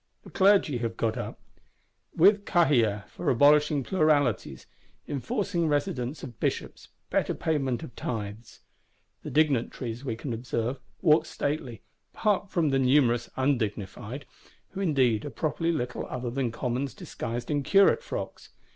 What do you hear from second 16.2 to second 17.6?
than Commons disguised